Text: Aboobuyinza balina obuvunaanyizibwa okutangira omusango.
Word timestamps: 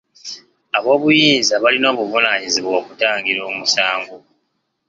Aboobuyinza 0.77 1.53
balina 1.63 1.87
obuvunaanyizibwa 1.93 2.73
okutangira 2.81 3.41
omusango. 3.51 4.15